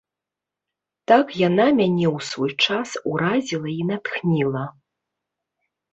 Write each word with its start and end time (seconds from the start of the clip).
Так 1.09 1.25
яна 1.47 1.65
мяне 1.79 2.07
ў 2.15 2.27
свой 2.29 2.51
час 2.69 2.89
уразіла 3.11 3.69
і 3.79 3.87
натхніла. 3.91 4.63